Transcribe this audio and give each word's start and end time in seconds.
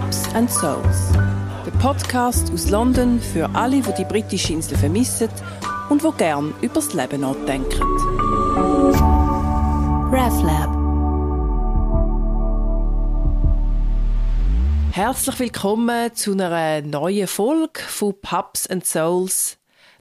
Pubs 0.00 0.34
and 0.34 0.50
Souls. 0.50 1.12
Der 1.66 1.72
Podcast 1.72 2.50
aus 2.54 2.70
London 2.70 3.20
für 3.20 3.50
alle, 3.54 3.82
die 3.82 3.92
die 3.98 4.04
britische 4.06 4.54
Insel 4.54 4.78
vermissen 4.78 5.28
und 5.90 6.02
wo 6.02 6.10
gern 6.10 6.54
übers 6.62 6.94
Leben 6.94 7.20
nachdenken. 7.20 7.82
RevLab 10.10 10.70
Herzlich 14.92 15.38
willkommen 15.38 16.14
zu 16.14 16.32
einer 16.32 16.80
neuen 16.80 17.26
Folge 17.26 17.80
von 17.86 18.14
Pubs 18.22 18.68
and 18.68 18.86
Souls, 18.86 19.58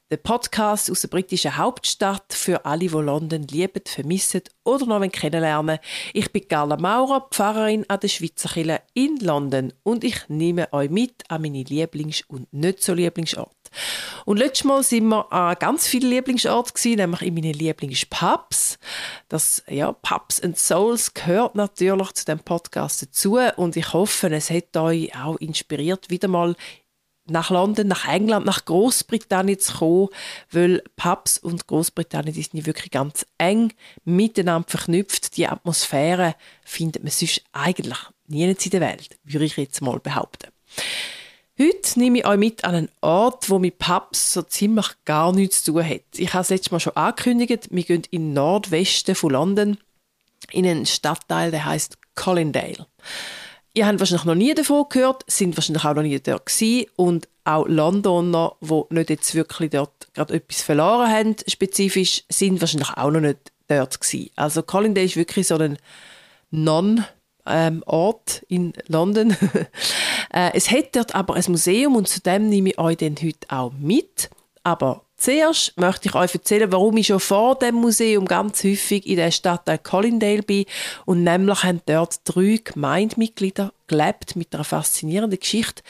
der 0.09 0.17
Podcast 0.17 0.89
aus 0.89 1.01
der 1.01 1.07
britischen 1.09 1.55
Hauptstadt 1.55 2.33
für 2.33 2.65
alle, 2.65 2.79
die 2.79 2.87
London 2.87 3.43
lieben, 3.43 3.83
vermissen 3.85 4.41
oder 4.63 4.87
noch 4.87 5.07
kennenlernen 5.11 5.77
Ich 6.13 6.31
bin 6.31 6.47
Carla 6.47 6.77
Maurer, 6.77 7.27
Pfarrerin 7.29 7.85
an 7.87 7.99
der 7.99 8.07
Schweizer 8.07 8.49
Kirche 8.49 8.81
in 8.95 9.17
London 9.17 9.71
und 9.83 10.03
ich 10.03 10.27
nehme 10.27 10.71
euch 10.73 10.89
mit 10.89 11.23
an 11.29 11.43
meine 11.43 11.61
Lieblings- 11.63 12.23
und 12.27 12.51
nicht 12.51 12.81
so 12.81 12.93
Lieblingsorte. 12.93 13.53
Und 14.25 14.37
letztes 14.37 14.63
Mal 14.63 14.81
sind 14.81 15.07
wir 15.09 15.31
an 15.31 15.55
ganz 15.59 15.85
vielen 15.85 16.09
Lieblingsorten 16.09 16.95
nämlich 16.95 17.21
in 17.21 17.35
meinen 17.35 17.53
Lieblingspubs. 17.53 18.79
Das, 19.27 19.63
ja, 19.67 19.91
Pubs 19.91 20.41
and 20.41 20.57
Souls 20.57 21.13
gehört 21.13 21.53
natürlich 21.53 22.13
zu 22.13 22.25
dem 22.25 22.39
Podcast 22.39 23.03
dazu 23.03 23.37
und 23.57 23.77
ich 23.77 23.93
hoffe, 23.93 24.31
es 24.31 24.49
hat 24.49 24.75
euch 24.75 25.15
auch 25.15 25.35
inspiriert, 25.35 26.09
wieder 26.09 26.27
mal 26.27 26.55
nach 27.29 27.49
London, 27.49 27.87
nach 27.87 28.07
England, 28.07 28.45
nach 28.45 28.65
Großbritannien 28.65 29.59
zu 29.59 29.77
kommen, 29.77 30.09
weil 30.51 30.83
Pubs 30.95 31.37
und 31.37 31.67
Großbritannien 31.67 32.33
die 32.33 32.43
sind 32.43 32.65
wirklich 32.65 32.91
ganz 32.91 33.25
eng 33.37 33.73
miteinander 34.05 34.67
verknüpft. 34.67 35.37
Die 35.37 35.47
Atmosphäre 35.47 36.35
findet 36.63 37.03
man 37.03 37.11
sonst 37.11 37.43
eigentlich 37.51 37.97
nirgends 38.27 38.65
in 38.65 38.71
der 38.71 38.81
Welt, 38.81 39.17
würde 39.23 39.45
ich 39.45 39.57
jetzt 39.57 39.81
mal 39.81 39.99
behaupten. 39.99 40.49
Heute 41.59 41.99
nehme 41.99 42.19
ich 42.19 42.25
euch 42.25 42.37
mit 42.37 42.63
an 42.63 42.75
einen 42.75 42.89
Ort, 43.01 43.49
wo 43.49 43.59
mit 43.59 43.79
Pubs 43.79 44.33
so 44.33 44.41
ziemlich 44.43 44.87
gar 45.03 45.33
nichts 45.33 45.63
zu 45.63 45.73
tun 45.73 45.83
hat. 45.83 46.01
Ich 46.15 46.33
habe 46.33 46.43
es 46.43 46.49
letztes 46.49 46.71
Mal 46.71 46.79
schon 46.79 46.95
angekündigt, 46.95 47.67
wir 47.69 47.83
gehen 47.83 48.03
in 48.11 48.31
Nordwesten 48.31 49.13
von 49.13 49.31
London 49.31 49.77
in 50.51 50.65
einen 50.65 50.85
Stadtteil, 50.85 51.51
der 51.51 51.65
heißt 51.65 51.97
Colindale. 52.15 52.87
Ihr 53.73 53.85
habt 53.85 53.99
wahrscheinlich 53.99 54.25
noch 54.25 54.35
nie 54.35 54.53
davon 54.53 54.85
gehört, 54.89 55.23
sind 55.27 55.55
wahrscheinlich 55.55 55.85
auch 55.85 55.93
noch 55.93 56.01
nie 56.01 56.19
dort 56.19 56.45
gewesen 56.45 56.89
und 56.95 57.27
auch 57.43 57.67
Londoner, 57.67 58.55
die 58.61 58.83
nicht 58.89 59.09
jetzt 59.09 59.35
wirklich 59.35 59.71
dort 59.71 60.13
gerade 60.13 60.33
etwas 60.35 60.61
verloren 60.61 61.09
haben, 61.09 61.35
spezifisch, 61.47 62.23
sind 62.29 62.61
wahrscheinlich 62.61 62.89
auch 62.91 63.11
noch 63.11 63.21
nicht 63.21 63.51
dort 63.67 63.99
gewesen. 63.99 64.29
Also 64.35 64.63
Colindale 64.63 65.05
ist 65.05 65.15
wirklich 65.15 65.47
so 65.47 65.55
ein 65.55 65.77
Non- 66.51 67.05
ähm, 67.45 67.83
in 68.47 68.73
London. 68.87 69.35
äh, 70.33 70.51
es 70.53 70.69
hat 70.71 70.95
dort 70.95 71.15
aber 71.15 71.35
ein 71.35 71.43
Museum 71.47 71.95
und 71.95 72.07
zu 72.07 72.21
dem 72.21 72.49
nehme 72.49 72.69
ich 72.69 72.79
euch 72.79 72.97
dann 72.97 73.15
heute 73.21 73.47
auch 73.49 73.71
mit. 73.79 74.29
Aber 74.63 75.03
Zuerst 75.19 75.77
möchte 75.77 76.07
ich 76.07 76.15
euch 76.15 76.33
erzählen, 76.33 76.71
warum 76.71 76.95
ich 76.95 77.07
schon 77.07 77.19
vor 77.19 77.59
dem 77.59 77.75
Museum 77.75 78.25
ganz 78.25 78.63
häufig 78.63 79.05
in 79.05 79.17
der 79.17 79.31
Stadt 79.31 79.67
Colindale 79.83 80.43
bin. 80.43 80.65
Und 81.05 81.25
nämlich 81.25 81.61
haben 81.63 81.81
dort 81.85 82.21
drei 82.23 82.61
Gemeindemitglieder 82.63 83.73
gelebt 83.87 84.37
mit 84.37 84.55
einer 84.55 84.63
faszinierenden 84.63 85.37
Geschichte. 85.37 85.83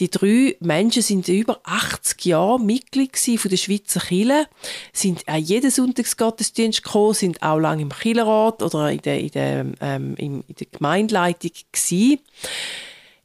Die 0.00 0.10
drei 0.10 0.56
Menschen 0.58 1.02
sind 1.02 1.28
über 1.28 1.60
80 1.62 2.24
Jahre 2.24 2.58
Mitglied 2.58 3.12
der 3.14 3.56
Schweizer 3.56 4.00
Kirche, 4.00 4.48
sind 4.92 5.28
an 5.28 5.40
jeden 5.40 5.70
Sonntagsgottesdienst 5.70 6.82
gekommen, 6.82 7.14
sind 7.14 7.40
auch 7.40 7.60
lange 7.60 7.82
im 7.82 7.90
Kirchenrat 7.90 8.64
oder 8.64 8.90
in 8.90 9.02
der, 9.02 9.20
in 9.20 9.30
der, 9.30 9.66
ähm, 9.80 10.16
in 10.16 10.44
der 10.58 10.66
Gemeindeleitung 10.72 11.52
gewesen. 11.70 12.18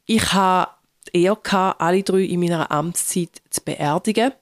Ich 0.06 0.32
habe 0.32 0.70
eher 1.12 1.36
alle 1.78 2.02
drei 2.04 2.20
in 2.20 2.40
meiner 2.40 2.70
Amtszeit 2.70 3.30
zu 3.50 3.60
beerdigen. 3.62 4.32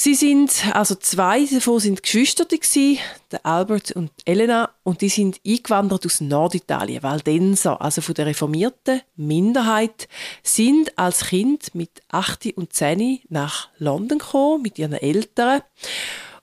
Sie 0.00 0.14
sind, 0.14 0.64
also 0.74 0.94
zwei 0.94 1.44
davon 1.44 1.80
sind 1.80 2.04
Geschwister 2.04 2.44
der 2.44 3.44
Albert 3.44 3.90
und 3.90 4.12
Elena, 4.24 4.70
und 4.84 5.00
die 5.00 5.08
sind 5.08 5.40
eingewandert 5.44 6.06
aus 6.06 6.20
Norditalien, 6.20 7.02
Valdenser, 7.02 7.82
also 7.82 8.00
von 8.00 8.14
der 8.14 8.26
reformierten 8.26 9.00
Minderheit, 9.16 10.06
sind 10.44 10.96
als 10.96 11.26
Kind 11.26 11.74
mit 11.74 11.90
8 12.10 12.56
und 12.56 12.72
10 12.72 13.22
nach 13.28 13.70
London 13.78 14.18
gekommen, 14.18 14.62
mit 14.62 14.78
ihren 14.78 14.92
Eltern, 14.92 15.62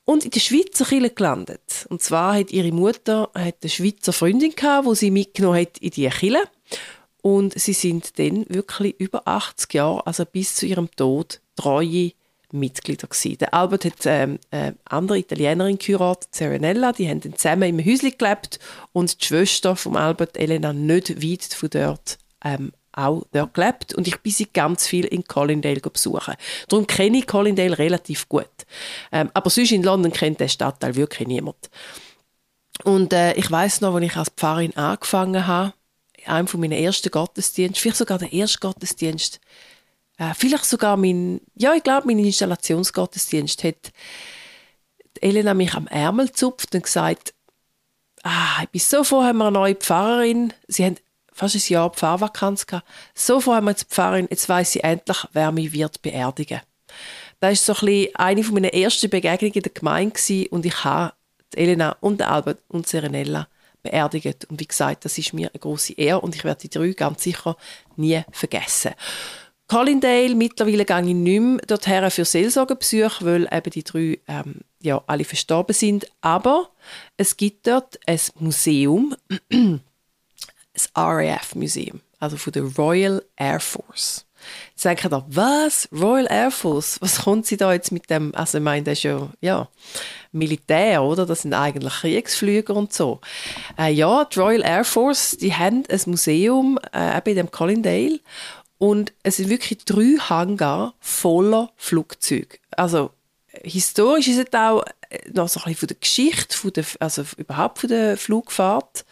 und 0.04 0.26
in 0.26 0.32
der 0.32 0.42
Schweizer 0.42 0.84
Kirche 0.84 1.12
gelandet. 1.12 1.86
Und 1.88 2.04
zwar 2.04 2.36
hat 2.36 2.52
ihre 2.52 2.74
Mutter 2.74 3.30
hat 3.34 3.56
eine 3.62 3.70
Schweizer 3.70 4.12
Freundin 4.12 4.54
gehabt, 4.54 4.86
wo 4.86 4.94
sie 4.96 5.12
mitgenommen 5.12 5.62
hat 5.62 5.78
in 5.78 5.92
die 5.92 6.10
Kirche. 6.10 6.44
Und 7.22 7.58
sie 7.58 7.74
sind 7.74 8.20
dann 8.20 8.46
wirklich 8.50 9.00
über 9.00 9.26
80 9.26 9.74
Jahre, 9.76 10.06
also 10.06 10.26
bis 10.26 10.56
zu 10.56 10.66
ihrem 10.66 10.92
Tod, 10.92 11.40
treue 11.56 12.12
Mitglieder 12.56 13.08
gewesen. 13.08 13.38
Der 13.38 13.54
Albert 13.54 13.86
hat 13.86 14.06
ähm, 14.06 14.40
eine 14.52 14.76
andere 14.86 15.20
Italienerin 15.20 15.78
geheiratet, 15.78 16.34
Serenella, 16.34 16.92
die 16.92 17.10
haben 17.10 17.22
dann 17.22 17.36
zusammen 17.36 17.78
im 17.78 17.86
Häuschen 17.86 18.18
gelebt 18.18 18.60
und 18.94 19.22
die 19.22 19.26
Schwester 19.26 19.76
von 19.76 19.96
Albert, 19.96 20.38
Elena, 20.38 20.74
nicht 20.74 21.22
weit 21.22 21.44
von 21.54 21.70
dort 21.70 22.18
ähm, 22.44 22.72
auch 22.94 23.24
dort 23.32 23.54
gelebt 23.54 23.94
und 23.94 24.08
ich 24.08 24.20
bin 24.22 24.32
sie 24.32 24.48
ganz 24.52 24.88
viel 24.88 25.06
in 25.06 25.26
Colindale 25.26 25.82
besuchen. 25.82 26.36
Darum 26.70 26.88
kenne 26.88 27.18
ich 27.18 27.28
Colindale 27.28 27.78
relativ 27.78 28.30
gut. 28.30 28.50
Ähm, 29.12 29.30
aber 29.34 29.50
sonst 29.50 29.72
in 29.72 29.84
London 29.84 30.14
kennt 30.14 30.40
der 30.40 30.48
Stadtteil 30.48 30.96
wirklich 30.96 31.28
niemand. 31.28 31.70
Und 32.84 33.14
äh, 33.14 33.34
ich 33.34 33.50
weiß 33.50 33.82
noch, 33.82 33.96
als 33.96 34.06
ich 34.06 34.16
als 34.16 34.30
Pfarrerin 34.30 34.76
angefangen 34.78 35.48
habe, 35.48 35.74
in 36.18 36.28
einem 36.28 36.48
von 36.48 36.60
meinen 36.60 36.74
ersten 36.74 37.12
Gottesdiensten, 37.12 37.80
vielleicht 37.80 37.98
sogar 37.98 38.18
der 38.18 38.34
erste 38.34 38.60
Gottesdienst, 38.60 39.40
äh, 40.18 40.34
vielleicht 40.36 40.66
sogar 40.66 40.98
mein, 40.98 41.42
ja, 41.56 41.74
ich 41.74 41.84
glaube, 41.84 42.08
mein 42.08 42.20
Installationsgottesdienst 42.20 43.64
hat 43.64 43.92
Elena 45.22 45.54
mich 45.54 45.74
am 45.74 45.88
Ärmel 45.88 46.28
gezupft 46.28 46.74
und 46.76 46.84
gesagt, 46.84 47.34
ah, 48.24 48.64
ich 48.64 48.70
bin 48.70 48.82
so 48.82 49.04
froh, 49.04 49.24
haben 49.24 49.38
wir 49.38 49.46
eine 49.46 49.54
neue 49.54 49.76
Pfarrerin. 49.76 50.54
Sie 50.68 50.86
haben 50.86 50.98
fast 51.32 51.56
ein 51.56 51.62
Jahr 51.68 51.90
Pfarrvakanz 51.90 52.66
gehabt. 52.66 52.88
So 53.14 53.40
froh 53.40 53.54
haben 53.54 53.66
wir 53.66 53.72
jetzt 53.72 53.90
Pfarrerin, 53.90 54.28
jetzt 54.30 54.48
weiß 54.48 54.72
sie 54.74 54.82
endlich, 54.82 55.26
wer 55.34 55.52
mich 55.52 55.74
wird 55.74 56.02
beerdigen. 56.02 56.62
Das 57.40 57.68
war 57.68 57.76
so 57.76 57.86
ein 57.86 58.08
eine 58.16 58.44
meiner 58.44 58.74
ersten 58.74 59.10
Begegnungen 59.10 59.54
in 59.54 59.62
der 59.62 59.72
Gemeinde 59.72 60.48
und 60.50 60.66
ich 60.66 60.84
habe 60.84 61.14
Elena 61.54 61.98
und 62.00 62.22
Albert 62.22 62.60
und 62.70 62.88
Serenella 62.88 63.48
beerdigt. 63.84 64.46
Und 64.46 64.60
wie 64.60 64.68
gesagt, 64.68 65.06
das 65.06 65.18
ist 65.18 65.34
mir 65.34 65.50
eine 65.50 65.60
große 65.60 65.94
Ehre 65.94 66.22
und 66.22 66.36
ich 66.36 66.44
werde 66.44 66.62
die 66.62 66.70
drei 66.70 66.92
ganz 66.94 67.24
sicher 67.24 67.56
nie 67.96 68.24
vergessen. 68.32 68.94
Colindale, 69.68 70.36
mittlerweile 70.36 70.86
gehe 70.86 71.00
ich 71.00 71.16
nicht 71.16 71.42
mehr 71.42 71.58
dorthin 71.66 72.12
für 72.12 72.26
Seelsorgebesuche, 72.26 73.26
weil 73.26 73.50
eben 73.52 73.72
die 73.72 73.84
drei 73.84 74.20
ähm, 74.28 74.62
ja, 74.82 75.04
alle 75.08 75.24
verstorben 75.24 75.74
sind. 75.74 76.06
Aber 76.22 76.70
es 77.18 77.36
gibt 77.36 77.66
dort 77.66 78.00
ein 78.06 78.20
Museum, 78.40 79.16
das 80.74 80.90
RAF-Museum, 80.96 82.02
also 82.20 82.38
von 82.38 82.54
der 82.54 82.64
Royal 82.64 83.24
Air 83.36 83.60
Force. 83.60 84.26
Jetzt 84.70 84.86
denken 84.86 85.10
da, 85.10 85.26
was? 85.28 85.90
Royal 85.92 86.28
Air 86.30 86.52
Force? 86.52 87.02
Was 87.02 87.24
kommt 87.24 87.48
sie 87.48 87.58
da 87.58 87.74
jetzt 87.74 87.92
mit 87.92 88.10
dem? 88.12 88.36
Also, 88.36 88.60
ich 88.60 88.64
meine, 88.64 88.84
das 88.84 89.00
ist 89.00 89.04
ja, 89.04 89.30
ja 89.42 89.68
Militär, 90.32 91.02
oder? 91.02 91.26
Das 91.26 91.42
sind 91.42 91.54
eigentlich 91.54 91.94
Kriegsflüger 91.94 92.76
und 92.76 92.94
so. 92.94 93.22
Äh, 93.80 93.92
ja, 93.94 94.26
die 94.26 94.40
Royal 94.40 94.62
Air 94.62 94.86
Force, 94.86 95.38
die 95.38 95.54
haben 95.54 95.84
ein 95.90 96.02
Museum 96.06 96.80
äh, 96.94 97.18
eben 97.18 97.30
in 97.30 97.36
dem 97.38 97.52
Colindale 97.52 98.20
und 98.78 99.14
es 99.24 99.38
sind 99.38 99.50
wirklich 99.50 99.86
drei 99.86 100.18
Hangar 100.20 100.96
voller 101.00 101.72
Flugzeuge. 101.76 102.58
Also 102.72 103.12
historisch 103.64 104.28
ist 104.28 104.48
es 104.48 104.54
auch 104.54 104.84
äh, 105.10 105.20
noch 105.34 105.48
so 105.48 105.60
ein 105.62 105.64
bisschen 105.64 105.76
von 105.76 105.88
der 105.88 105.98
Geschichte, 105.98 106.58
von 106.58 106.74
der, 106.74 106.86
also 107.00 107.24
überhaupt 107.38 107.80
von 107.80 107.90
der 107.90 108.18
Flugfahrt. 108.18 109.06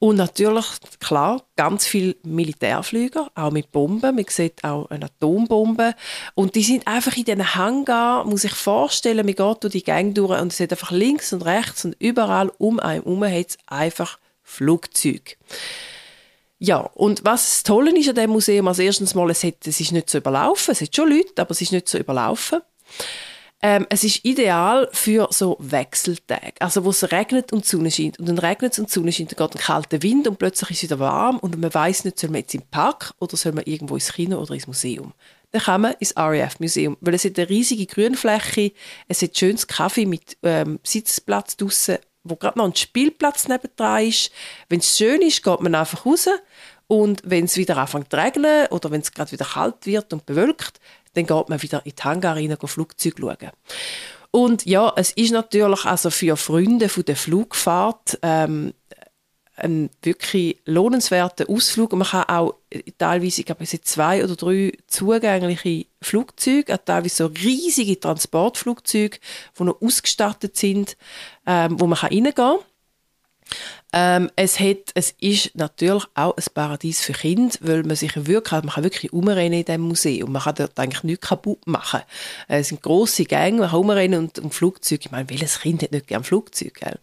Und 0.00 0.16
natürlich, 0.16 0.66
klar, 1.00 1.42
ganz 1.56 1.84
viele 1.84 2.14
Militärflüger, 2.22 3.32
auch 3.34 3.50
mit 3.50 3.72
Bomben. 3.72 4.14
Man 4.14 4.24
sieht 4.28 4.62
auch 4.62 4.88
eine 4.90 5.06
Atombombe. 5.06 5.94
Und 6.36 6.54
die 6.54 6.62
sind 6.62 6.86
einfach 6.86 7.16
in 7.16 7.24
diesen 7.24 7.56
Hangar, 7.56 8.24
muss 8.24 8.44
ich 8.44 8.54
vorstellen, 8.54 9.26
man 9.26 9.34
geht 9.34 9.64
durch 9.64 9.72
die 9.72 9.82
Gänge 9.82 10.12
durch 10.12 10.40
und 10.40 10.52
hat 10.52 10.70
einfach 10.70 10.92
links 10.92 11.32
und 11.32 11.42
rechts 11.42 11.84
und 11.84 11.96
überall 11.98 12.52
um 12.58 12.78
einen 12.78 13.02
herum 13.02 13.24
hat 13.24 13.48
es 13.48 13.58
einfach 13.66 14.20
Flugzeuge. 14.44 15.34
Ja, 16.58 16.78
und 16.78 17.24
was 17.24 17.62
toll 17.62 17.88
ist 17.96 18.08
an 18.08 18.16
diesem 18.16 18.30
Museum, 18.30 18.66
als 18.66 18.80
erstens 18.80 19.14
mal, 19.14 19.30
es, 19.30 19.44
hat, 19.44 19.66
es 19.66 19.80
ist 19.80 19.92
nicht 19.92 20.10
so 20.10 20.18
überlaufen, 20.18 20.72
es 20.72 20.80
hat 20.80 20.94
schon 20.94 21.10
Leute, 21.10 21.40
aber 21.40 21.52
es 21.52 21.60
ist 21.60 21.72
nicht 21.72 21.88
so 21.88 21.98
überlaufen. 21.98 22.60
Ähm, 23.60 23.86
es 23.90 24.04
ist 24.04 24.24
ideal 24.24 24.88
für 24.92 25.28
so 25.32 25.56
Wechseltage, 25.58 26.54
also 26.60 26.84
wo 26.84 26.90
es 26.90 27.10
regnet 27.10 27.52
und 27.52 27.64
die 27.64 27.68
Sonne 27.68 27.90
scheint. 27.90 28.18
Und 28.18 28.28
dann 28.28 28.38
regnet 28.38 28.72
es 28.72 28.78
und 28.78 28.88
die 28.88 28.92
Sonne 28.92 29.10
scheint, 29.10 29.32
dann 29.32 29.46
geht 29.46 29.56
ein 29.56 29.62
kalter 29.64 30.02
Wind 30.02 30.28
und 30.28 30.38
plötzlich 30.38 30.70
ist 30.70 30.76
es 30.76 30.82
wieder 30.84 31.00
warm 31.00 31.38
und 31.38 31.58
man 31.58 31.74
weiß 31.74 32.04
nicht, 32.04 32.20
soll 32.20 32.30
man 32.30 32.40
jetzt 32.40 32.54
im 32.54 32.62
Park 32.62 33.14
oder 33.18 33.36
soll 33.36 33.52
man 33.52 33.64
irgendwo 33.64 33.94
ins 33.94 34.12
Kino 34.12 34.38
oder 34.38 34.54
ins 34.54 34.68
Museum. 34.68 35.12
Dann 35.50 35.62
kann 35.62 35.80
man 35.80 35.94
ins 35.98 36.14
RAF-Museum, 36.16 36.98
weil 37.00 37.14
es 37.14 37.24
hat 37.24 37.38
eine 37.38 37.48
riesige 37.48 37.86
Grünfläche, 37.86 38.72
es 39.08 39.22
hat 39.22 39.36
schönes 39.36 39.66
Kaffee 39.66 40.06
mit 40.06 40.36
ähm, 40.42 40.78
Sitzplatz 40.84 41.56
draussen 41.56 41.98
wo 42.28 42.36
gerade 42.36 42.58
noch 42.58 42.66
ein 42.66 42.74
Spielplatz 42.74 43.48
nebendran 43.48 44.06
ist. 44.06 44.30
Wenn 44.68 44.80
es 44.80 44.96
schön 44.96 45.22
ist, 45.22 45.42
geht 45.42 45.60
man 45.60 45.74
einfach 45.74 46.06
raus 46.06 46.28
Und 46.86 47.22
wenn 47.24 47.44
es 47.44 47.56
wieder 47.56 47.76
anfängt 47.76 48.10
zu 48.10 48.16
regnen 48.16 48.66
oder 48.68 48.90
wenn 48.90 49.00
es 49.00 49.12
gerade 49.12 49.32
wieder 49.32 49.44
kalt 49.44 49.86
wird 49.86 50.12
und 50.12 50.26
bewölkt, 50.26 50.80
dann 51.14 51.26
geht 51.26 51.48
man 51.48 51.62
wieder 51.62 51.84
in 51.84 51.92
die 51.98 52.02
Hangar 52.02 52.36
rein 52.36 52.54
und 52.54 52.68
Flugzeug 52.68 53.14
schauen. 53.18 53.50
Und 54.30 54.66
ja, 54.66 54.92
es 54.96 55.10
ist 55.12 55.32
natürlich 55.32 55.84
also 55.84 56.10
für 56.10 56.36
Freunde 56.36 56.88
von 56.88 57.04
der 57.04 57.16
Flugfahrt 57.16 58.18
ähm, 58.22 58.74
ein 59.56 59.90
wirklich 60.02 60.60
lohnenswerter 60.64 61.48
Ausflug. 61.48 61.92
Man 61.92 62.06
kann 62.06 62.24
auch 62.24 62.54
teilweise, 62.98 63.40
ich 63.40 63.46
glaube, 63.46 63.64
es 63.64 63.70
sind 63.70 63.84
zwei 63.86 64.22
oder 64.22 64.36
drei 64.36 64.72
zugängliche 64.86 65.86
Flugzeuge, 66.02 66.78
teilweise 66.84 67.16
so 67.16 67.26
riesige 67.26 67.98
Transportflugzeuge, 67.98 69.18
die 69.58 69.64
noch 69.64 69.80
ausgestattet 69.80 70.56
sind, 70.56 70.96
ähm, 71.46 71.80
wo 71.80 71.86
man 71.86 71.98
reingehen 71.98 72.34
kann. 72.34 72.58
Ähm, 73.92 74.30
es, 74.36 74.60
hat, 74.60 74.92
es 74.94 75.14
ist 75.18 75.54
natürlich 75.54 76.04
auch 76.14 76.36
ein 76.36 76.44
Paradies 76.52 77.00
für 77.00 77.14
Kinder, 77.14 77.56
weil 77.60 77.84
man 77.84 77.96
sich 77.96 78.14
wirklich, 78.26 78.62
man 78.62 78.74
kann 78.74 78.84
wirklich 78.84 79.12
umrennen 79.14 79.60
in 79.60 79.64
diesem 79.64 79.80
Museum. 79.80 80.30
Man 80.30 80.42
kann 80.42 80.56
dort 80.56 80.78
eigentlich 80.78 81.04
nichts 81.04 81.26
kaputt 81.26 81.66
machen. 81.66 82.00
Es 82.48 82.68
sind 82.68 82.82
grosse 82.82 83.24
Gänge, 83.24 83.60
man 83.60 83.70
kann 83.70 83.80
umrennen 83.80 84.20
und, 84.20 84.38
und 84.40 84.52
Flugzeuge. 84.52 85.04
Ich 85.06 85.10
meine, 85.10 85.30
welches 85.30 85.60
Kind 85.60 85.82
hat 85.82 85.92
nicht 85.92 86.06
gerne 86.06 86.22
Flugzeuge? 86.24 86.72
Gell? 86.72 86.98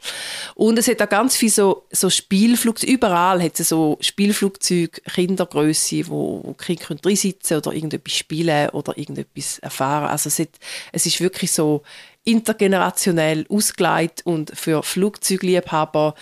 Und 0.53 0.77
es 0.77 0.87
hat 0.87 1.01
auch 1.01 1.09
ganz 1.09 1.35
viele 1.35 1.51
so, 1.51 1.85
so 1.91 2.11
Spielflugzeuge. 2.11 2.93
Überall 2.93 3.41
hat 3.41 3.59
es 3.59 3.69
so 3.69 3.97
Spielflugzeuge, 4.01 5.01
Kindergröße, 5.11 6.07
wo, 6.07 6.41
wo 6.43 6.53
Kinder 6.53 6.95
drin 7.01 7.15
sitzen 7.15 7.57
oder 7.57 7.73
irgendetwas 7.73 8.13
spielen 8.13 8.69
oder 8.69 8.95
irgendetwas 8.95 9.57
erfahren. 9.59 10.09
Also 10.09 10.27
es, 10.27 10.37
hat, 10.37 10.49
es 10.91 11.07
ist 11.07 11.19
wirklich 11.19 11.51
so 11.51 11.81
intergenerationell 12.25 13.45
ausgelegt 13.49 14.21
und 14.25 14.51
für 14.55 14.83
Flugzeugliebhaber 14.83 16.15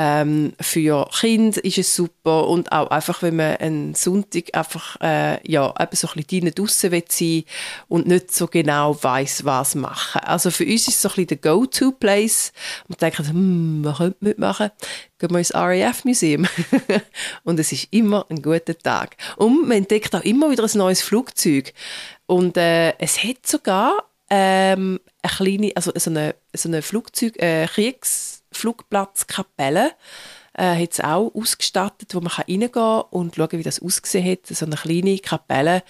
ähm, 0.00 0.52
für 0.60 1.08
Kinder 1.10 1.62
ist 1.64 1.76
es 1.76 1.94
super 1.96 2.46
und 2.46 2.70
auch 2.70 2.88
einfach, 2.92 3.20
wenn 3.20 3.34
man 3.34 3.56
einen 3.56 3.94
Sonntag 3.96 4.54
einfach 4.54 4.96
äh, 5.00 5.50
ja, 5.50 5.74
eben 5.76 5.96
so 5.96 6.06
ein 6.06 6.22
bisschen 6.22 6.54
draussen 6.54 6.92
will 6.92 7.04
sein 7.08 7.42
und 7.88 8.06
nicht 8.06 8.32
so 8.32 8.46
genau 8.46 8.96
weiß, 9.02 9.44
was 9.44 9.74
machen. 9.74 10.20
Also 10.20 10.52
für 10.52 10.64
uns 10.64 10.86
ist 10.86 10.94
es 10.94 11.02
so 11.02 11.08
ein 11.08 11.14
bisschen 11.16 11.26
der 11.26 11.36
Go-To-Place. 11.38 12.52
Wir 12.86 12.96
denken, 12.96 13.28
hm, 13.28 13.84
was 13.84 13.98
könnte 13.98 14.16
mitmachen? 14.20 14.70
Gehen 15.18 15.30
wir 15.32 15.38
ins 15.38 15.52
RAF-Museum. 15.52 16.46
und 17.42 17.58
es 17.58 17.72
ist 17.72 17.88
immer 17.90 18.24
ein 18.30 18.40
guter 18.40 18.78
Tag. 18.78 19.16
Und 19.36 19.62
man 19.62 19.78
entdeckt 19.78 20.14
auch 20.14 20.22
immer 20.22 20.48
wieder 20.48 20.62
ein 20.62 20.78
neues 20.78 21.02
Flugzeug. 21.02 21.72
Und 22.26 22.56
äh, 22.56 22.96
es 22.98 23.24
hat 23.24 23.44
sogar 23.44 24.04
ähm, 24.30 25.00
eine 25.22 25.32
kleine, 25.32 25.72
also 25.74 25.90
so 25.94 26.10
eine, 26.10 26.34
so 26.54 26.68
eine 26.68 26.82
Flugzeug, 26.82 27.42
äh, 27.42 27.66
Kriegsflugplatzkapelle 27.66 29.92
äh, 30.54 30.82
hat 30.82 30.92
es 30.92 31.00
auch 31.00 31.34
ausgestattet, 31.34 32.14
wo 32.14 32.20
man 32.20 32.32
reingehen 32.32 32.70
kann 32.70 33.04
und 33.10 33.36
schauen, 33.36 33.52
wie 33.52 33.62
das 33.62 33.80
ausgesehen 33.80 34.30
hat. 34.30 34.46
So 34.46 34.66
eine 34.66 34.76
kleine 34.76 35.18
Kapelle. 35.18 35.82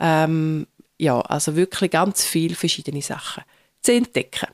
Ähm, 0.00 0.66
ja, 0.98 1.18
also 1.20 1.56
wirklich 1.56 1.92
ganz 1.92 2.24
viele 2.24 2.56
verschiedene 2.56 3.02
Sachen 3.02 3.44
zu 3.80 3.92
entdecken. 3.92 4.48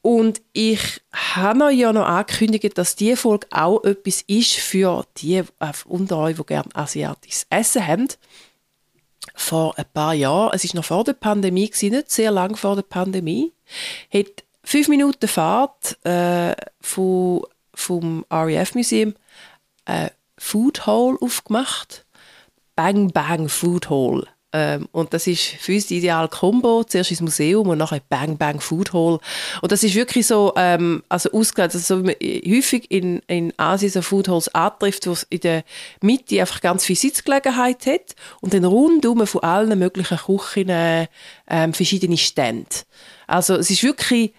Und 0.00 0.40
ich 0.52 1.00
habe 1.12 1.72
ja 1.72 1.92
noch 1.92 2.06
angekündigt, 2.06 2.78
dass 2.78 2.94
diese 2.94 3.16
Folge 3.16 3.48
auch 3.50 3.82
etwas 3.84 4.22
ist 4.22 4.54
für 4.54 5.04
die 5.16 5.38
äh, 5.38 5.44
unter 5.86 6.18
euch, 6.18 6.36
die 6.36 6.44
gerne 6.44 6.68
asiatisches 6.74 7.46
Essen 7.50 7.84
haben 7.86 8.08
vor 9.38 9.78
ein 9.78 9.84
paar 9.94 10.14
Jahren, 10.14 10.50
es 10.52 10.64
ist 10.64 10.74
noch 10.74 10.84
vor 10.84 11.04
der 11.04 11.12
Pandemie, 11.12 11.70
nicht 11.80 12.10
sehr 12.10 12.30
lang 12.30 12.56
vor 12.56 12.74
der 12.74 12.82
Pandemie, 12.82 13.52
hat 14.12 14.44
fünf 14.64 14.88
Minuten 14.88 15.28
Fahrt 15.28 15.96
äh, 16.04 16.54
von, 16.80 17.42
vom 17.72 18.24
RAF-Museum 18.30 19.14
ein 19.84 20.10
Food 20.36 20.86
Hall 20.86 21.16
aufgemacht. 21.20 22.04
Bang 22.76 23.10
Bang 23.10 23.48
Food 23.48 23.90
Hall. 23.90 24.26
Ähm, 24.52 24.88
und 24.92 25.12
das 25.12 25.26
ist 25.26 25.42
für 25.42 25.74
uns 25.74 25.86
die 25.86 25.98
ideale 25.98 26.28
Kombo. 26.28 26.84
Zuerst 26.84 27.10
ins 27.10 27.20
Museum 27.20 27.68
und 27.68 27.78
nachher 27.78 28.00
Bang 28.08 28.38
Bang 28.38 28.60
Food 28.60 28.92
Hall. 28.92 29.18
Und 29.60 29.72
das 29.72 29.84
ist 29.84 29.94
wirklich 29.94 30.26
so, 30.26 30.52
ähm, 30.56 31.02
also 31.08 31.30
ausgelegt, 31.32 31.74
also 31.74 32.02
so 32.02 32.08
häufig 32.08 32.90
in, 32.90 33.20
in 33.26 33.52
Asien 33.58 33.92
so 33.92 34.02
Food 34.02 34.28
Halls 34.28 34.54
antrifft, 34.54 35.06
wo 35.06 35.12
es 35.12 35.26
in 35.28 35.40
der 35.40 35.64
Mitte 36.00 36.40
einfach 36.40 36.60
ganz 36.60 36.84
viel 36.84 36.96
Sitzgelegenheit 36.96 37.86
hat 37.86 38.14
und 38.40 38.54
dann 38.54 38.64
rundum 38.64 39.26
von 39.26 39.42
allen 39.42 39.78
möglichen 39.78 40.18
Küchen 40.18 40.68
ähm, 40.70 41.74
verschiedene 41.74 42.16
Stände. 42.16 42.68
Also 43.26 43.54
es 43.54 43.70
ist 43.70 43.82
wirklich 43.82 44.32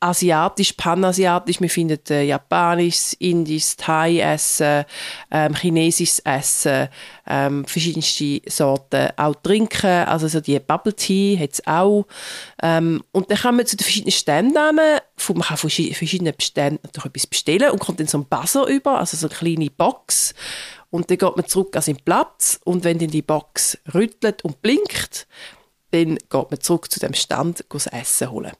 asiatisch, 0.00 0.72
panasiatisch. 0.72 1.60
Wir 1.60 1.68
finden 1.68 2.00
äh, 2.08 2.24
japanisches, 2.24 3.12
indisches, 3.14 3.76
Thai-Essen, 3.76 4.84
ähm, 5.30 5.54
chinesisches 5.54 6.20
Essen, 6.20 6.88
ähm, 7.26 7.64
verschiedenste 7.66 8.40
Sorten, 8.46 9.10
auch 9.16 9.34
Trinken, 9.42 10.04
also 10.06 10.26
so 10.26 10.40
die 10.40 10.58
Bubble 10.58 10.94
Tea 10.94 11.38
hat 11.38 11.52
es 11.52 11.66
auch. 11.66 12.06
Ähm, 12.62 13.02
und 13.12 13.30
dann 13.30 13.38
kann 13.38 13.56
man 13.56 13.66
zu 13.66 13.76
den 13.76 13.84
verschiedenen 13.84 14.12
Ständen 14.12 14.54
man 14.54 15.42
kann 15.42 15.56
von 15.56 15.70
verschiedenen 15.70 16.34
Ständen 16.40 16.80
natürlich 16.82 17.06
etwas 17.06 17.26
bestellen 17.26 17.70
und 17.70 17.78
kommt 17.78 18.00
dann 18.00 18.06
so 18.06 18.18
ein 18.18 18.24
Buzzer 18.24 18.66
über, 18.66 18.98
also 18.98 19.16
so 19.16 19.28
eine 19.28 19.36
kleine 19.36 19.70
Box. 19.70 20.34
Und 20.88 21.10
dann 21.10 21.18
geht 21.18 21.36
man 21.36 21.46
zurück 21.46 21.76
an 21.76 21.82
seinen 21.82 22.02
Platz 22.04 22.58
und 22.64 22.84
wenn 22.84 22.98
dann 22.98 23.10
die 23.10 23.22
Box 23.22 23.78
rüttelt 23.94 24.42
und 24.44 24.60
blinkt, 24.62 25.28
dann 25.92 26.16
geht 26.16 26.50
man 26.50 26.60
zurück 26.60 26.90
zu 26.90 27.00
dem 27.00 27.14
Stand, 27.14 27.64
das 27.68 27.86
Essen 27.86 28.30
holen. 28.30 28.52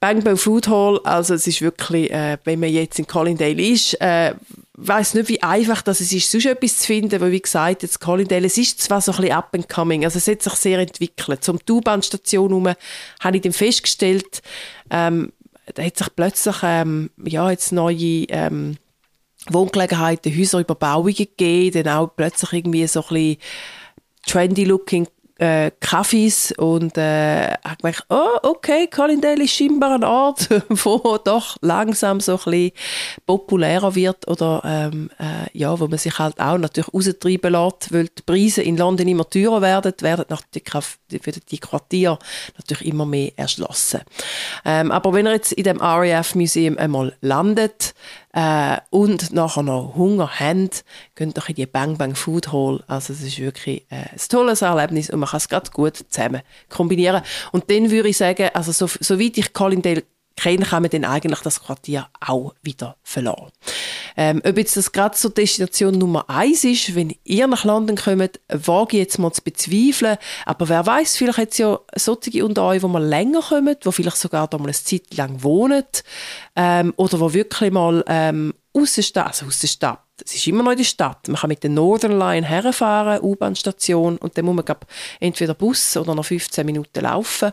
Bang 0.00 0.22
Bang 0.22 0.36
Food 0.36 0.68
Hall, 0.68 1.00
also 1.02 1.34
es 1.34 1.46
ist 1.48 1.60
wirklich, 1.60 2.10
äh, 2.12 2.38
wenn 2.44 2.60
man 2.60 2.68
jetzt 2.68 3.00
in 3.00 3.06
Collindale 3.06 3.60
ist, 3.60 4.00
äh, 4.00 4.34
weiß 4.74 5.14
nicht, 5.14 5.28
wie 5.28 5.42
einfach 5.42 5.82
das 5.82 6.00
ist, 6.00 6.30
sonst 6.30 6.46
etwas 6.46 6.78
zu 6.78 6.86
finden, 6.86 7.20
weil 7.20 7.32
wie 7.32 7.40
gesagt, 7.40 7.82
jetzt 7.82 8.00
Collindale, 8.00 8.46
es 8.46 8.56
ist 8.58 8.80
zwar 8.80 9.00
so 9.00 9.10
ein 9.10 9.16
bisschen 9.18 9.32
up 9.34 9.48
and 9.54 9.68
coming, 9.68 10.04
also 10.04 10.18
es 10.18 10.28
hat 10.28 10.40
sich 10.40 10.52
sehr 10.52 10.78
entwickelt. 10.78 11.42
Zum 11.42 11.58
U-Bahn-Station 11.68 12.48
herum 12.48 12.74
habe 13.20 13.36
ich 13.36 13.42
dann 13.42 13.52
festgestellt, 13.52 14.40
ähm, 14.90 15.32
da 15.74 15.82
hat 15.82 15.96
sich 15.96 16.14
plötzlich, 16.14 16.56
ähm, 16.62 17.10
ja, 17.24 17.50
jetzt 17.50 17.72
neue, 17.72 18.24
ähm, 18.28 18.76
Wohngelegenheiten, 19.50 20.36
Häuserüberbauungen 20.36 21.14
gegeben, 21.14 21.82
dann 21.82 21.96
auch 21.96 22.08
plötzlich 22.14 22.52
irgendwie 22.52 22.86
so 22.86 23.00
ein 23.00 23.08
bisschen 23.08 23.36
trendy 24.26 24.64
looking 24.64 25.08
äh, 25.38 25.70
Kaffees 25.80 26.52
und 26.52 26.98
äh, 26.98 27.52
habe 27.64 27.76
gemerkt, 27.80 28.04
oh, 28.08 28.38
okay, 28.42 28.88
Collindale 28.88 29.44
ist 29.44 29.54
scheinbar 29.54 29.94
ein 29.94 30.04
Ort, 30.04 30.48
wo 30.68 31.18
doch 31.18 31.56
langsam 31.60 32.20
so 32.20 32.32
ein 32.32 32.38
bisschen 32.44 32.72
populärer 33.24 33.94
wird 33.94 34.26
oder 34.28 34.62
ähm, 34.64 35.10
äh, 35.18 35.56
ja, 35.56 35.78
wo 35.78 35.86
man 35.86 35.98
sich 35.98 36.18
halt 36.18 36.40
auch 36.40 36.58
natürlich 36.58 36.92
raustreiben 36.92 37.52
lässt, 37.52 37.92
weil 37.92 38.08
die 38.08 38.22
Preise 38.22 38.62
in 38.62 38.76
London 38.76 39.06
immer 39.06 39.28
teurer 39.28 39.62
werden, 39.62 39.94
werden 40.00 40.24
die, 40.54 40.62
die, 41.18 41.40
die 41.40 41.58
Quartiere 41.58 42.18
natürlich 42.56 42.86
immer 42.86 43.06
mehr 43.06 43.30
erschlossen. 43.36 44.00
Ähm, 44.64 44.90
aber 44.90 45.12
wenn 45.12 45.26
ihr 45.26 45.32
jetzt 45.32 45.52
in 45.52 45.64
dem 45.64 45.80
RAF-Museum 45.80 46.78
einmal 46.78 47.14
landet, 47.20 47.94
äh, 48.32 48.78
und 48.90 49.32
nachher 49.32 49.62
noch 49.62 49.94
Hunger 49.94 50.38
haben, 50.38 50.70
könnt 51.14 51.38
ihr 51.38 51.48
in 51.48 51.54
die 51.54 51.66
Bang 51.66 51.96
Bang 51.96 52.14
Food 52.14 52.52
Hall. 52.52 52.82
Also 52.86 53.12
es 53.12 53.22
ist 53.22 53.38
wirklich 53.38 53.86
äh, 53.90 54.06
ein 54.12 54.18
tolles 54.28 54.62
Erlebnis 54.62 55.10
und 55.10 55.20
man 55.20 55.28
kann 55.28 55.38
es 55.38 55.48
gerade 55.48 55.70
gut 55.70 55.96
zusammen 56.08 56.42
kombinieren. 56.68 57.22
Und 57.52 57.70
dann 57.70 57.90
würde 57.90 58.08
ich 58.08 58.16
sagen, 58.16 58.50
also 58.52 58.72
so, 58.72 58.86
soweit 59.00 59.38
ich 59.38 59.52
Colindale 59.52 60.04
kenne, 60.38 60.64
kann 60.64 60.82
man 60.82 60.90
dann 60.90 61.04
eigentlich 61.04 61.40
das 61.40 61.62
Quartier 61.62 62.08
auch 62.20 62.54
wieder 62.62 62.96
verlassen. 63.02 63.52
Ähm, 64.16 64.42
ob 64.44 64.56
jetzt 64.56 64.76
das 64.76 64.92
gerade 64.92 65.16
so 65.16 65.28
Destination 65.28 65.96
Nummer 65.96 66.28
eins 66.28 66.64
ist, 66.64 66.94
wenn 66.94 67.14
ihr 67.24 67.46
nach 67.46 67.64
London 67.64 67.96
kommt, 67.96 68.40
wage 68.48 68.96
ich 68.96 69.02
jetzt 69.02 69.18
mal 69.18 69.32
zu 69.32 69.42
bezweifeln. 69.42 70.16
Aber 70.44 70.68
wer 70.68 70.84
weiß, 70.84 71.16
vielleicht 71.16 71.38
hat 71.38 71.50
es 71.52 71.58
ja 71.58 71.78
solche 71.94 72.44
unter 72.44 72.64
euch, 72.64 72.80
die 72.80 72.88
mal 72.88 73.04
länger 73.04 73.42
kommen, 73.42 73.76
die 73.84 73.92
vielleicht 73.92 74.16
sogar 74.16 74.48
da 74.48 74.58
mal 74.58 74.64
eine 74.64 74.72
Zeit 74.72 75.14
lang 75.14 75.42
wohnen 75.42 75.84
ähm, 76.56 76.94
oder 76.96 77.18
die 77.18 77.34
wirklich 77.34 77.70
mal 77.70 78.04
ähm, 78.08 78.54
aus 78.72 78.94
der 78.94 79.02
Stadt, 79.02 79.26
also 79.28 79.46
aus 79.46 79.60
der 79.60 79.68
Stadt, 79.68 80.00
es 80.24 80.34
ist 80.34 80.46
immer 80.46 80.62
noch 80.62 80.72
in 80.72 80.78
der 80.78 80.84
Stadt. 80.84 81.28
Man 81.28 81.36
kann 81.36 81.48
mit 81.48 81.62
der 81.62 81.70
Northern 81.70 82.18
Line 82.18 82.46
herfahren, 82.46 83.20
U-Bahn-Station, 83.22 84.16
und 84.18 84.36
dann 84.36 84.44
muss 84.44 84.56
man 84.56 84.64
glaub, 84.64 84.86
entweder 85.20 85.54
Bus 85.54 85.96
oder 85.96 86.14
noch 86.14 86.24
15 86.24 86.64
Minuten 86.66 87.00
laufen. 87.00 87.52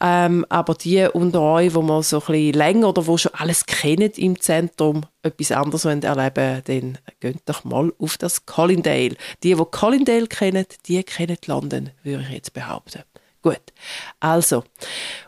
Ähm, 0.00 0.44
aber 0.48 0.74
die 0.74 1.06
unter 1.12 1.40
euch, 1.40 1.72
die 1.72 1.78
mal 1.78 2.02
so 2.02 2.22
ein 2.26 2.52
länger 2.52 2.88
oder 2.88 3.06
wo 3.06 3.16
schon 3.16 3.34
alles 3.34 3.66
kennen 3.66 4.10
im 4.16 4.40
Zentrum, 4.40 5.02
etwas 5.22 5.52
anderes 5.52 5.84
erleben 5.84 6.62
dann 6.64 6.98
geht 7.20 7.42
doch 7.46 7.64
mal 7.64 7.92
auf 7.98 8.16
das 8.18 8.46
Collindale. 8.46 9.16
Die, 9.42 9.54
die 9.54 9.64
Collindale 9.70 10.26
kennen, 10.26 10.66
die 10.86 11.02
kennen 11.02 11.38
London, 11.46 11.90
würde 12.02 12.24
ich 12.28 12.34
jetzt 12.34 12.52
behaupten. 12.52 13.02
Gut, 13.42 13.60
also, 14.18 14.64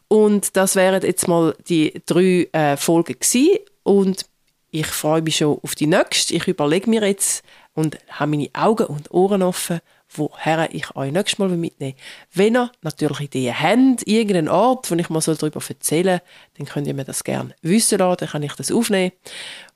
und 0.09 0.57
das 0.57 0.75
wären 0.75 1.03
jetzt 1.03 1.29
mal 1.29 1.55
die 1.69 2.03
drei 2.05 2.49
äh, 2.53 2.77
Folgen 2.77 3.15
gewesen. 3.15 3.59
Und 3.85 4.27
ich 4.71 4.87
freue 4.87 5.23
mich 5.23 5.37
schon 5.37 5.59
auf 5.63 5.75
die 5.75 5.87
nächste. 5.87 6.35
Ich 6.35 6.47
überlege 6.47 6.91
mir 6.91 7.07
jetzt 7.07 7.43
und 7.75 7.99
habe 8.09 8.31
meine 8.31 8.51
Augen 8.53 8.87
und 8.87 9.11
Ohren 9.11 9.43
offen, 9.43 9.81
woher 10.11 10.73
ich 10.75 10.97
euch 10.97 11.13
nächstes 11.13 11.39
Mal 11.39 11.49
mitnehmen 11.49 11.95
will. 12.33 12.45
Wenn 12.47 12.57
ihr 12.57 12.73
natürlich 12.83 13.21
Ideen 13.21 13.61
habt, 13.61 14.07
irgendeinen 14.07 14.49
Ort, 14.49 14.91
wo 14.91 14.95
ich 14.95 15.11
mal 15.11 15.21
darüber 15.21 15.61
erzählen 15.67 16.05
soll, 16.05 16.21
dann 16.57 16.67
könnt 16.67 16.87
ihr 16.87 16.95
mir 16.95 17.05
das 17.05 17.25
gerne 17.25 17.55
wissen 17.63 17.99
lassen, 17.99 18.17
dann 18.21 18.29
kann 18.29 18.43
ich 18.43 18.55
das 18.55 18.73
aufnehmen. 18.73 19.13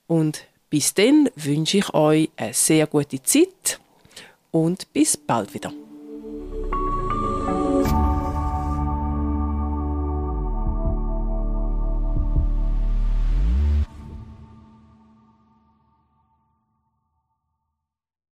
Und 0.07 0.45
Bis 0.73 0.91
dann 0.95 1.29
wünsche 1.35 1.77
ich 1.77 1.93
euch 1.93 2.31
eine 2.35 2.51
sehr 2.51 2.87
gute 2.87 3.21
Zeit 3.21 3.79
und 4.49 4.91
bis 4.91 5.15
bald 5.15 5.53
wieder. 5.53 5.71